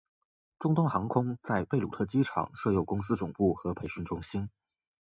[0.57, 4.49] 中东航空在贝鲁特机场设有公司总部和培训中心。